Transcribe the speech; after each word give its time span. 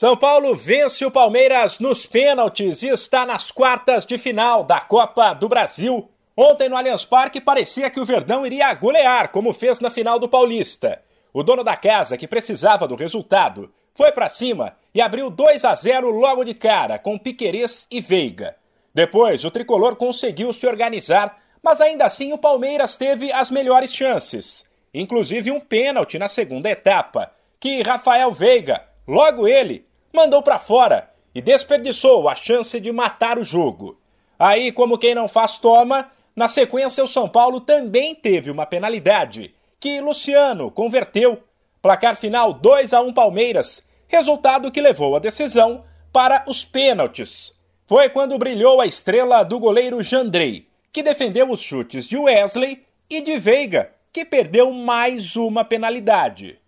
São 0.00 0.16
Paulo 0.16 0.56
vence 0.56 1.04
o 1.04 1.10
Palmeiras 1.10 1.78
nos 1.78 2.06
pênaltis 2.06 2.82
e 2.82 2.88
está 2.88 3.26
nas 3.26 3.50
quartas 3.50 4.06
de 4.06 4.16
final 4.16 4.64
da 4.64 4.80
Copa 4.80 5.34
do 5.34 5.46
Brasil. 5.46 6.08
Ontem 6.34 6.70
no 6.70 6.76
Allianz 6.78 7.04
Parque 7.04 7.38
parecia 7.38 7.90
que 7.90 8.00
o 8.00 8.04
Verdão 8.06 8.46
iria 8.46 8.72
golear, 8.72 9.30
como 9.30 9.52
fez 9.52 9.78
na 9.78 9.90
final 9.90 10.18
do 10.18 10.26
Paulista. 10.26 11.02
O 11.34 11.42
dono 11.42 11.62
da 11.62 11.76
casa, 11.76 12.16
que 12.16 12.26
precisava 12.26 12.88
do 12.88 12.94
resultado, 12.94 13.70
foi 13.94 14.10
para 14.10 14.30
cima 14.30 14.74
e 14.94 15.02
abriu 15.02 15.28
2 15.28 15.66
a 15.66 15.74
0 15.74 16.08
logo 16.08 16.44
de 16.44 16.54
cara, 16.54 16.98
com 16.98 17.18
Piquerez 17.18 17.86
e 17.90 18.00
Veiga. 18.00 18.56
Depois, 18.94 19.44
o 19.44 19.50
tricolor 19.50 19.96
conseguiu 19.96 20.50
se 20.54 20.66
organizar, 20.66 21.38
mas 21.62 21.78
ainda 21.78 22.06
assim 22.06 22.32
o 22.32 22.38
Palmeiras 22.38 22.96
teve 22.96 23.30
as 23.30 23.50
melhores 23.50 23.94
chances, 23.94 24.64
inclusive 24.94 25.50
um 25.50 25.60
pênalti 25.60 26.18
na 26.18 26.26
segunda 26.26 26.70
etapa, 26.70 27.30
que 27.60 27.82
Rafael 27.82 28.32
Veiga, 28.32 28.82
logo 29.06 29.46
ele, 29.46 29.89
mandou 30.12 30.42
para 30.42 30.58
fora 30.58 31.10
e 31.34 31.40
desperdiçou 31.40 32.28
a 32.28 32.34
chance 32.34 32.78
de 32.80 32.90
matar 32.92 33.38
o 33.38 33.44
jogo. 33.44 34.00
Aí, 34.38 34.72
como 34.72 34.98
quem 34.98 35.14
não 35.14 35.28
faz 35.28 35.58
toma, 35.58 36.10
na 36.34 36.48
sequência 36.48 37.04
o 37.04 37.08
São 37.08 37.28
Paulo 37.28 37.60
também 37.60 38.14
teve 38.14 38.50
uma 38.50 38.66
penalidade, 38.66 39.54
que 39.78 40.00
Luciano 40.00 40.70
converteu. 40.70 41.42
Placar 41.82 42.14
final 42.14 42.52
2 42.52 42.92
a 42.92 43.00
1 43.00 43.12
Palmeiras, 43.12 43.86
resultado 44.06 44.70
que 44.70 44.80
levou 44.80 45.16
a 45.16 45.18
decisão 45.18 45.84
para 46.12 46.44
os 46.46 46.64
pênaltis. 46.64 47.52
Foi 47.86 48.08
quando 48.08 48.38
brilhou 48.38 48.80
a 48.80 48.86
estrela 48.86 49.42
do 49.42 49.58
goleiro 49.58 50.02
Jandrei, 50.02 50.68
que 50.92 51.02
defendeu 51.02 51.50
os 51.50 51.60
chutes 51.60 52.06
de 52.06 52.16
Wesley 52.16 52.84
e 53.08 53.20
de 53.20 53.38
Veiga, 53.38 53.92
que 54.12 54.24
perdeu 54.24 54.72
mais 54.72 55.36
uma 55.36 55.64
penalidade. 55.64 56.58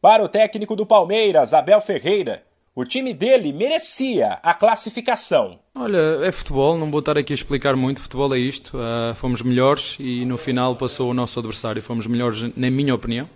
Para 0.00 0.24
o 0.24 0.28
técnico 0.28 0.74
do 0.74 0.86
Palmeiras, 0.86 1.54
Abel 1.54 1.80
Ferreira, 1.80 2.44
o 2.74 2.84
time 2.84 3.12
dele 3.12 3.52
merecia 3.52 4.38
a 4.42 4.54
classificação. 4.54 5.58
Olha, 5.74 6.20
é 6.22 6.32
futebol, 6.32 6.78
não 6.78 6.90
vou 6.90 7.00
estar 7.00 7.18
aqui 7.18 7.32
a 7.32 7.34
explicar 7.34 7.76
muito. 7.76 8.00
Futebol 8.00 8.34
é 8.34 8.38
isto. 8.38 8.76
Uh, 8.76 9.14
fomos 9.14 9.42
melhores 9.42 9.96
e 10.00 10.24
no 10.24 10.38
final 10.38 10.74
passou 10.76 11.10
o 11.10 11.14
nosso 11.14 11.38
adversário. 11.38 11.82
Fomos 11.82 12.06
melhores, 12.06 12.56
na 12.56 12.70
minha 12.70 12.94
opinião. 12.94 13.28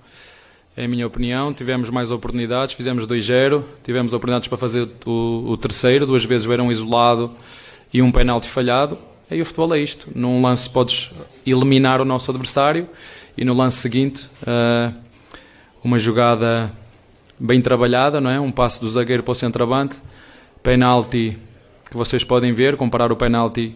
É 0.74 0.84
a 0.84 0.88
minha 0.88 1.06
opinião. 1.06 1.52
Tivemos 1.52 1.90
mais 1.90 2.10
oportunidades, 2.10 2.74
fizemos 2.74 3.06
2-0. 3.06 3.62
Tivemos 3.84 4.14
oportunidades 4.14 4.48
para 4.48 4.56
fazer 4.56 4.88
o, 5.04 5.50
o 5.50 5.56
terceiro. 5.56 6.06
Duas 6.06 6.24
vezes 6.24 6.46
um 6.46 6.70
isolado 6.70 7.34
e 7.92 8.00
um 8.00 8.10
penalti 8.10 8.48
falhado. 8.48 8.98
E 9.30 9.42
o 9.42 9.44
futebol 9.44 9.74
é 9.74 9.80
isto. 9.80 10.08
Num 10.14 10.40
lance 10.40 10.70
podes 10.70 11.10
eliminar 11.46 12.00
o 12.00 12.04
nosso 12.06 12.30
adversário 12.30 12.88
e 13.36 13.44
no 13.44 13.52
lance 13.52 13.76
seguinte, 13.78 14.28
uh, 14.42 14.94
uma 15.84 15.98
jogada 15.98 16.72
bem 17.38 17.60
trabalhada, 17.60 18.20
não 18.20 18.30
é? 18.30 18.40
Um 18.40 18.50
passo 18.50 18.80
do 18.80 18.88
zagueiro 18.88 19.22
para 19.22 19.32
o 19.32 19.34
centroavante, 19.34 19.96
penalti 20.62 21.38
que 21.90 21.96
vocês 21.96 22.24
podem 22.24 22.52
ver, 22.52 22.76
comparar 22.76 23.12
o 23.12 23.16
penalti 23.16 23.74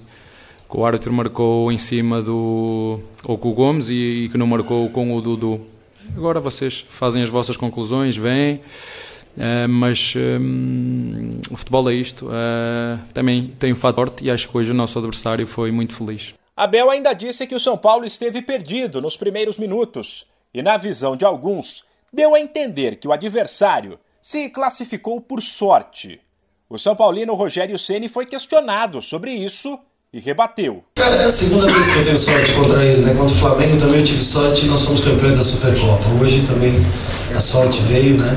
que 0.69 0.77
o 0.77 0.85
árbitro 0.85 1.13
marcou 1.13 1.71
em 1.73 1.79
cima 1.79 2.23
do 2.23 3.01
ou 3.25 3.37
com 3.37 3.51
o 3.51 3.55
Gomes 3.55 3.89
e, 3.89 3.95
e 3.95 4.29
que 4.29 4.39
não 4.39 4.47
marcou 4.47 4.89
com 4.91 5.15
o 5.15 5.21
Dudu. 5.21 5.61
Agora 6.17 6.41
vocês 6.41 6.85
fazem 6.89 7.23
as 7.23 7.29
vossas 7.29 7.57
conclusões, 7.57 8.17
vêm, 8.17 8.57
uh, 8.57 9.69
mas 9.69 10.15
um, 10.17 11.39
o 11.51 11.57
futebol 11.57 11.89
é 11.91 11.95
isto. 11.95 12.27
Uh, 12.27 13.01
também 13.13 13.53
tem 13.59 13.73
um 13.73 13.77
fato 13.77 13.97
forte 13.97 14.25
e 14.25 14.31
acho 14.31 14.49
que 14.49 14.57
hoje 14.57 14.71
o 14.71 14.75
nosso 14.75 14.99
adversário 14.99 15.47
foi 15.47 15.71
muito 15.71 15.95
feliz. 15.95 16.35
Abel 16.57 16.91
ainda 16.91 17.13
disse 17.15 17.47
que 17.47 17.55
o 17.55 17.61
São 17.61 17.77
Paulo 17.77 18.05
esteve 18.05 18.43
perdido 18.43 19.01
nos 19.01 19.17
primeiros 19.17 19.57
minutos 19.57 20.27
e, 20.53 20.63
na 20.63 20.77
visão 20.77 21.17
de 21.17 21.25
alguns, 21.25 21.85
deu 22.13 22.35
a 22.35 22.41
entender 22.41 22.97
que 22.97 23.09
o 23.09 23.13
adversário 23.13 23.99
se 24.21 24.49
classificou 24.49 25.21
por 25.21 25.43
sorte. 25.43 26.21
O 26.69 26.79
São 26.79 26.95
Paulino 26.95 27.35
Rogério 27.35 27.79
Ceni 27.79 28.09
foi 28.09 28.27
questionado 28.27 29.03
sobre 29.03 29.33
isso 29.33 29.79
e 30.13 30.21
rebateu. 30.21 30.85
Cara, 30.97 31.17
é 31.17 31.25
a 31.25 31.33
segunda 31.33 31.67
vez 31.67 31.89
que 31.89 31.99
eu 31.99 32.05
tenho 32.05 32.19
sorte 32.19 32.53
contra 32.53 32.85
ele, 32.85 33.03
né? 33.03 33.15
Contra 33.15 33.35
o 33.35 33.39
Flamengo 33.39 33.79
também 33.79 34.01
eu 34.01 34.05
tive 34.05 34.23
sorte 34.23 34.67
e 34.67 34.69
nós 34.69 34.85
fomos 34.85 35.01
campeões 35.01 35.37
da 35.37 35.45
Supercopa. 35.45 36.05
Hoje 36.21 36.43
também 36.43 36.75
a 37.35 37.41
sorte 37.41 37.81
veio, 37.83 38.17
né? 38.17 38.35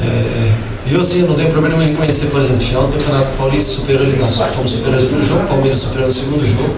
É, 0.00 0.94
eu 0.94 1.00
assim, 1.00 1.22
não 1.22 1.34
tenho 1.34 1.50
problema 1.50 1.76
nenhum 1.76 1.90
em 1.90 1.92
reconhecer, 1.92 2.26
por 2.28 2.40
exemplo, 2.40 2.60
final 2.60 2.86
do 2.86 2.92
Campeonato 2.92 3.36
Paulista 3.36 3.72
superou 3.72 4.06
nós 4.06 4.36
fomos 4.36 4.70
superiores 4.70 5.10
no 5.10 5.22
jogo, 5.22 5.46
Palmeiras 5.46 5.80
superou 5.80 6.06
no 6.06 6.12
segundo 6.12 6.46
jogo. 6.46 6.74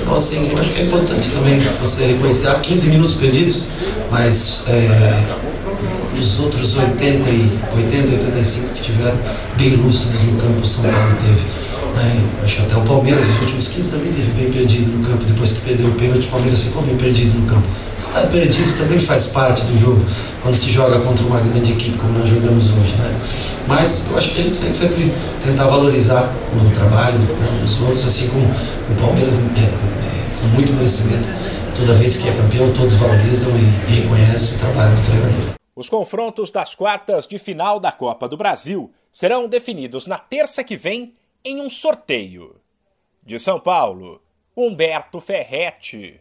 Então 0.00 0.14
assim, 0.14 0.50
eu 0.50 0.58
acho 0.58 0.70
que 0.70 0.80
é 0.80 0.84
importante 0.84 1.30
também 1.30 1.60
você 1.80 2.06
reconhecer, 2.06 2.48
há 2.48 2.58
15 2.58 2.88
minutos 2.88 3.14
perdidos, 3.14 3.68
mas 4.10 4.64
é, 4.68 5.51
os 6.22 6.38
outros 6.38 6.76
80, 6.76 7.28
e, 7.28 7.60
80 7.74 8.12
85 8.12 8.68
que 8.74 8.82
tiveram 8.82 9.18
bem 9.56 9.74
lúcidos 9.74 10.22
no 10.22 10.40
campo, 10.40 10.62
o 10.62 10.66
São 10.66 10.84
Paulo 10.84 11.16
teve. 11.20 11.42
Né? 11.96 12.24
Acho 12.42 12.56
que 12.56 12.62
até 12.62 12.76
o 12.76 12.82
Palmeiras, 12.82 13.28
os 13.28 13.40
últimos 13.40 13.68
15 13.68 13.90
também 13.90 14.12
teve 14.12 14.30
bem 14.32 14.50
perdido 14.50 14.90
no 14.92 15.06
campo. 15.06 15.24
Depois 15.24 15.52
que 15.52 15.60
perdeu 15.60 15.88
o 15.88 15.92
pênalti, 15.92 16.26
o 16.26 16.30
Palmeiras 16.30 16.62
ficou 16.62 16.82
bem 16.82 16.96
perdido 16.96 17.38
no 17.38 17.46
campo. 17.46 17.66
Estar 17.98 18.22
perdido 18.28 18.72
também 18.76 18.98
faz 18.98 19.26
parte 19.26 19.64
do 19.64 19.78
jogo, 19.78 20.00
quando 20.42 20.54
se 20.54 20.70
joga 20.70 21.00
contra 21.00 21.24
uma 21.26 21.40
grande 21.40 21.72
equipe 21.72 21.98
como 21.98 22.18
nós 22.18 22.28
jogamos 22.28 22.70
hoje. 22.70 22.94
Né? 22.96 23.14
Mas 23.68 24.06
eu 24.10 24.16
acho 24.16 24.30
que 24.30 24.40
a 24.40 24.44
gente 24.44 24.60
tem 24.60 24.70
que 24.70 24.76
sempre 24.76 25.12
tentar 25.44 25.66
valorizar 25.66 26.32
o 26.54 26.70
trabalho 26.70 27.18
né, 27.18 27.58
dos 27.60 27.80
outros, 27.80 28.06
assim 28.06 28.28
como 28.28 28.44
o 28.44 28.94
Palmeiras, 28.98 29.34
é, 29.34 29.36
é, 29.36 30.40
com 30.40 30.48
muito 30.48 30.72
merecimento. 30.72 31.28
Toda 31.74 31.94
vez 31.94 32.16
que 32.16 32.28
é 32.28 32.32
campeão, 32.32 32.70
todos 32.70 32.94
valorizam 32.94 33.50
e, 33.50 33.92
e 33.92 34.00
reconhecem 34.00 34.56
o 34.56 34.58
trabalho 34.58 34.94
do 34.94 35.02
treinador. 35.02 35.61
Os 35.74 35.88
confrontos 35.88 36.50
das 36.50 36.74
quartas 36.74 37.26
de 37.26 37.38
final 37.38 37.80
da 37.80 37.90
Copa 37.90 38.28
do 38.28 38.36
Brasil 38.36 38.92
serão 39.10 39.48
definidos 39.48 40.06
na 40.06 40.18
terça 40.18 40.62
que 40.62 40.76
vem 40.76 41.14
em 41.44 41.60
um 41.60 41.70
sorteio. 41.70 42.60
De 43.22 43.38
São 43.38 43.58
Paulo, 43.58 44.22
Humberto 44.56 45.20
Ferretti. 45.20 46.20